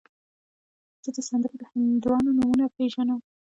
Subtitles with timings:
[1.03, 3.19] زه د سندرو د هنرمندانو نومونه پیژنم.